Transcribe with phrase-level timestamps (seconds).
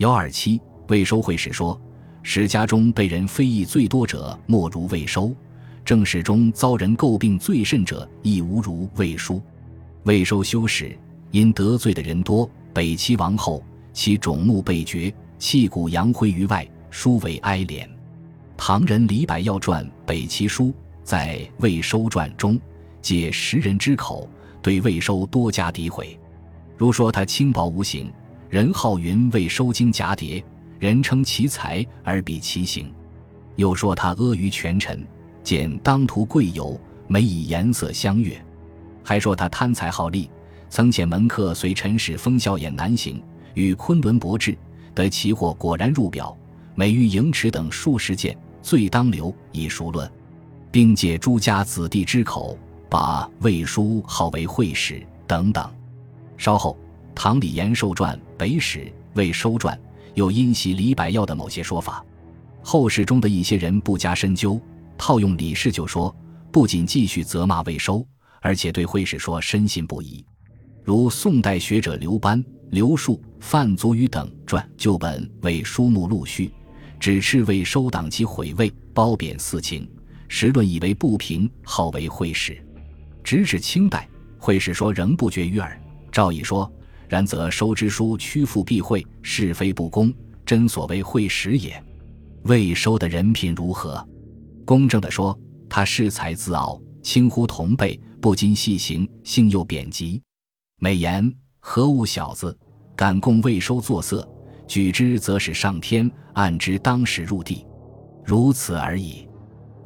[0.00, 0.58] 幺二七
[0.88, 1.78] 未收会史说，
[2.22, 5.30] 史家中被人非议最多者，莫如未收；
[5.84, 9.42] 正史中遭人诟病最甚者，亦无如魏书。
[10.04, 10.98] 未收修史，
[11.32, 12.50] 因得罪的人多。
[12.72, 17.86] 北齐亡后，其种目被绝，弃骨扬灰于外，殊为哀怜。
[18.56, 20.68] 唐人李百药传《北齐书》
[21.04, 22.58] 在《魏收传》中，
[23.02, 24.26] 借时人之口，
[24.62, 26.18] 对魏收多加诋毁。
[26.78, 28.10] 如说他轻薄无形，
[28.50, 30.44] 人号云为收经蛱蝶，
[30.80, 32.84] 人称其才而比其行；
[33.54, 35.06] 又说他阿谀权臣，
[35.44, 38.34] 见当涂贵油，每以颜色相悦；
[39.04, 40.28] 还说他贪财好利。
[40.68, 43.22] 曾遣门客随陈氏封孝衍南行，
[43.54, 44.58] 与昆仑博志，
[44.96, 46.36] 得其货果然入表，
[46.74, 50.10] 每遇盈尺等数十件，罪当留以赎论，
[50.72, 55.68] 并借诸家子弟之口，把魏书号为会史等等。
[56.36, 56.76] 稍后，
[57.22, 59.78] 唐李延寿传、北史、魏收传
[60.14, 62.02] 又因袭李百药的某些说法，
[62.62, 64.58] 后世中的一些人不加深究，
[64.96, 66.16] 套用李氏就说，
[66.50, 68.02] 不仅继续责骂魏收，
[68.40, 70.24] 而且对会史说深信不疑。
[70.82, 76.50] 如宋代学者刘班、刘树、范祖禹等传旧本为书目录序，
[76.98, 79.86] 只斥未收党其毁位，褒贬四情，
[80.26, 82.58] 实论以为不平，号为会史。
[83.22, 85.78] 直至清代，会史说仍不绝于耳。
[86.10, 86.68] 赵乙说
[87.10, 90.14] ：“然则收之书屈服避讳，是非不公，
[90.46, 91.82] 真所谓会史也。”
[92.44, 94.02] 未收的人品如何？
[94.64, 95.36] 公正的说，
[95.68, 100.22] 他恃才自傲，轻忽同辈，不禁细行，性又贬极。
[100.78, 102.56] 美言何物小子，
[102.94, 104.26] 敢供未收作色，
[104.68, 107.66] 举之则使上天，按之当时入地，
[108.24, 109.28] 如此而已。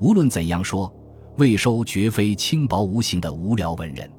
[0.00, 0.92] 无论怎样说，
[1.38, 4.10] 未收绝非轻薄无形的无聊文人。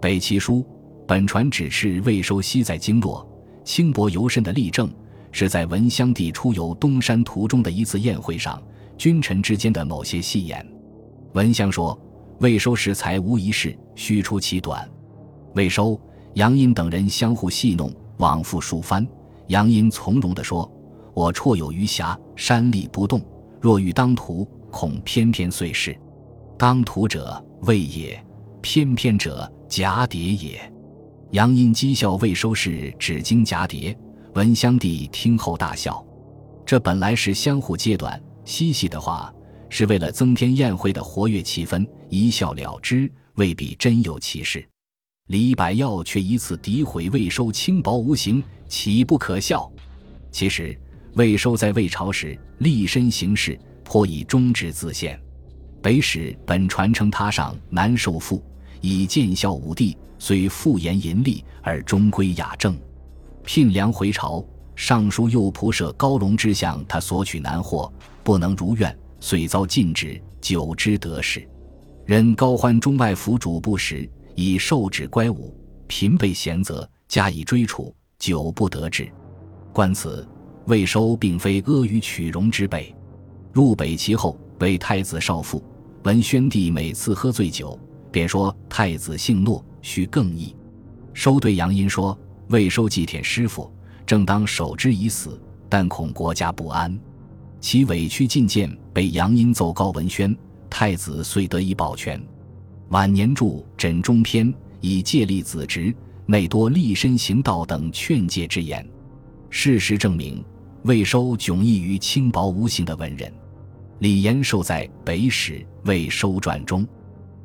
[0.00, 0.64] 北齐书
[1.06, 3.26] 本传指斥未收昔在经络，
[3.62, 4.90] 轻薄尤甚的例证，
[5.32, 8.62] 是在文襄帝出游东山途中的一次宴会上，
[8.96, 10.66] 君臣之间的某些戏言。
[11.34, 11.98] 文襄说，
[12.38, 14.88] 未收拾才无一事，须出其短。
[15.54, 16.00] 未收、
[16.34, 19.06] 杨殷等人相互戏弄，往复数番。
[19.48, 20.70] 杨殷从容地说
[21.12, 23.20] ：“我绰有余暇，山立不动。
[23.60, 25.94] 若欲当涂，恐翩翩碎事。
[26.56, 28.16] 当涂者，魏也；
[28.62, 30.58] 翩翩者，蛱蝶也。”
[31.34, 33.96] 杨殷讥笑未收是只经蛱蝶，
[34.34, 36.00] 文襄帝听后大笑。
[36.64, 39.34] 这本来是相互揭短嬉戏的话，
[39.68, 44.64] 是为了增添宴会的活跃气氛，一笑了之，未必真有其事。
[45.26, 49.68] 李百药却以此诋毁魏收轻薄无形，岂不可笑？
[50.30, 50.80] 其实
[51.14, 55.20] 魏收在魏朝时立身行事颇以忠直自现。
[55.82, 58.40] 北史本传称他上南受父，
[58.80, 62.76] 以见孝武帝，虽复言淫厉，而终归雅正。
[63.44, 64.44] 聘梁回朝，
[64.74, 67.92] 尚书右仆射高隆之向他索取南货，
[68.22, 71.48] 不能如愿，遂遭禁止，久之得势。
[72.04, 74.08] 任高欢中外府主簿时。
[74.36, 79.08] 以受指乖武，贫被贤责，加以追处，久不得志。
[79.72, 80.26] 观此，
[80.66, 82.92] 魏收并非阿谀取容之辈。
[83.52, 85.62] 入北齐后，为太子少傅。
[86.02, 87.78] 文宣帝每次喝醉酒，
[88.10, 90.56] 便说太子姓诺，须更易。
[91.12, 92.18] 收对杨殷说
[92.48, 93.70] ：“魏收祭舔师傅，
[94.06, 96.98] 正当守之以死，但恐国家不安。”
[97.60, 100.34] 其委屈进谏，被杨殷奏告文宣，
[100.68, 102.20] 太子遂得以保全。
[102.88, 103.44] 晚年著
[103.76, 105.94] 《枕中篇》，以借立子侄，
[106.26, 108.86] 内多立身行道等劝诫之言。
[109.50, 110.44] 事实证明，
[110.82, 113.32] 魏收迥异于轻薄无形的文人。
[114.00, 116.86] 李延寿在《北史魏收传》中，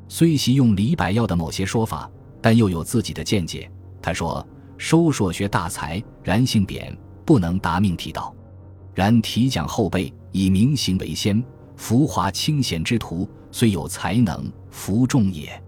[0.08, 3.70] 虽习用李百药的某些说法，但又有自己的见解。
[4.02, 4.46] 他说
[4.78, 8.34] ：“收硕学大才，然性贬，不能达命体道。
[8.94, 11.42] 然提讲后辈，以明行为先，
[11.76, 15.60] 浮华清闲之徒。”虽有才能，服众也。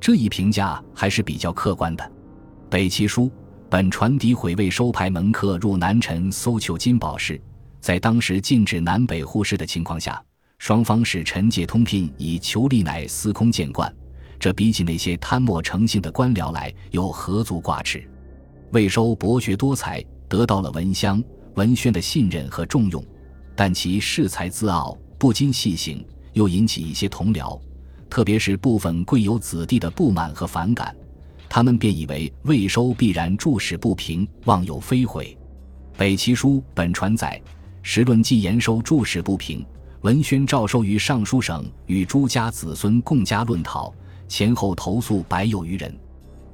[0.00, 2.12] 这一评价还是比较客观的。
[2.70, 3.30] 北齐书
[3.68, 7.38] 本传诋毁魏收派门客入南陈搜求金宝石，
[7.82, 10.24] 在当时禁止南北互市的情况下，
[10.56, 13.94] 双方使臣借通聘以求利，乃司空见惯。
[14.38, 18.08] 这比起那些贪墨成性的官僚来，又何足挂齿？
[18.72, 21.22] 魏收博学多才，得到了文襄、
[21.54, 23.04] 文宣的信任和重用，
[23.56, 26.04] 但其恃才自傲，不经细行。
[26.34, 27.58] 又引起一些同僚，
[28.08, 30.94] 特别是部分贵有子弟的不满和反感，
[31.48, 35.36] 他们便以为魏收必然注史不平，妄有非毁。
[35.96, 37.40] 北齐书本传载，
[37.82, 39.66] 时论既言收注史不平，
[40.02, 43.92] 文宣诏收于尚书省，与诸家子孙共加论讨，
[44.28, 45.98] 前后投诉百有余人，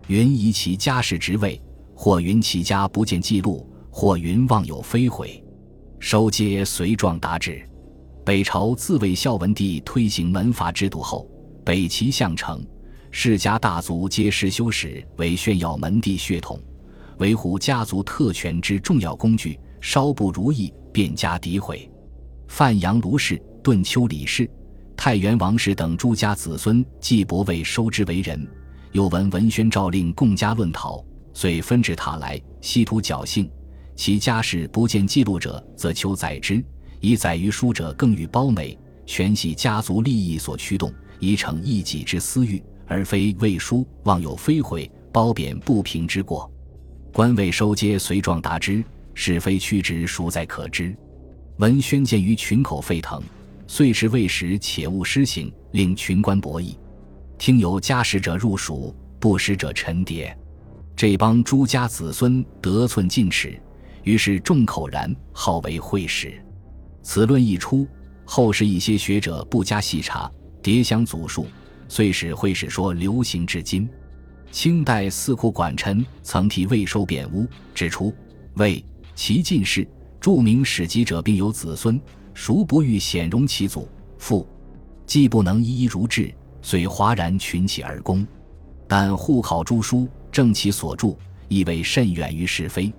[0.06, 1.60] 云疑其家世职位，
[1.94, 5.42] 或云其家不见记录，或云望有非毁。
[5.98, 7.62] 收皆随状达之。
[8.24, 11.28] 北朝自魏孝文帝推行门阀制度后，
[11.64, 12.64] 北齐相城
[13.10, 16.58] 世家大族皆视修史为炫耀门第血统、
[17.18, 21.90] 维护家族特权之重要工具，稍不如意便加诋毁。
[22.48, 24.48] 范阳卢氏、顿丘李氏、
[24.96, 28.46] 太原王氏等诸家子孙既不为收之为人，
[28.92, 33.50] 又闻文宣诏令共家论讨，遂分至塔来，稀图侥幸。
[33.96, 36.64] 其家事不见记录者，则求载之。
[37.00, 46.50] 以载于书者更与褒美，全系家族利益所驱动，以逞一己之私欲，而非魏书妄有非毁、褒贬不平之过。
[47.12, 48.82] 官位收皆随状达之，
[49.12, 50.96] 是非曲直孰在可知？
[51.58, 53.22] 文宣见于群口沸腾，
[53.66, 56.76] 遂是未时，且勿施行，令群官博弈。
[57.38, 60.36] 听有家使者入蜀，不使者沉跌。
[60.94, 63.60] 这帮朱家子孙得寸进尺，
[64.02, 66.40] 于是众口然，号为会使。
[67.02, 67.86] 此论一出，
[68.24, 70.30] 后世一些学者不加细查，
[70.62, 71.46] 迭相祖述，
[71.88, 73.88] 遂使会史说流行至今。
[74.52, 78.14] 清代四库管臣曾替魏收贬污，指出
[78.54, 78.82] 魏
[79.16, 79.86] 其进士
[80.20, 82.00] 著名史籍者，并有子孙，
[82.34, 83.88] 孰不欲显荣其祖
[84.18, 84.46] 父？
[85.06, 88.26] 既不能一一如制，遂哗然群起而攻。
[88.88, 91.16] 但户考诸书，正其所著，
[91.48, 92.92] 亦未甚远于是非。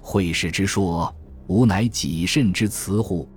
[0.00, 1.12] 会史之说，
[1.46, 3.28] 吾乃己甚之辞乎？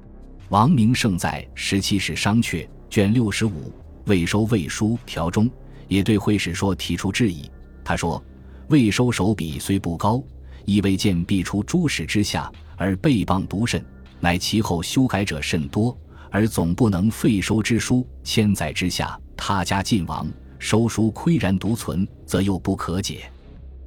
[0.49, 3.71] 王明胜在《十七史商榷》卷六十五
[4.05, 5.49] 未收魏书条中，
[5.87, 7.49] 也对会史说提出质疑。
[7.83, 8.21] 他说
[8.69, 10.21] ：“魏收手笔虽不高，
[10.65, 13.83] 亦未见必出诸史之下而背谤独甚，
[14.19, 15.97] 乃其后修改者甚多，
[16.29, 20.27] 而总不能废收之书千载之下，他家尽亡，
[20.59, 23.29] 收书岿然独存，则又不可解。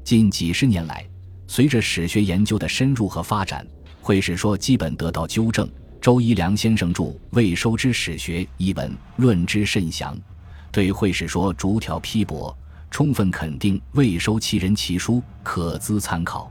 [0.04, 1.06] 近几十年来，
[1.46, 3.66] 随着史学研究的深入和发展，
[4.00, 5.68] 会史说基本得到纠正。”
[6.00, 10.18] 周一良先生著《未收之史学》一文，论之甚详，
[10.72, 12.56] 对会史说逐条批驳，
[12.90, 16.50] 充分肯定未收其人其书，可资参考。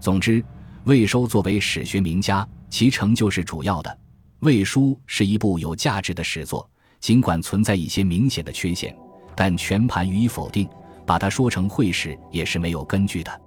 [0.00, 0.44] 总之，
[0.82, 3.98] 魏收作为史学名家，其成就是主要的。
[4.38, 6.66] 魏书是一部有价值的史作，
[6.98, 8.96] 尽管存在一些明显的缺陷，
[9.36, 10.66] 但全盘予以否定，
[11.04, 13.40] 把它说成会史也是没有根据的。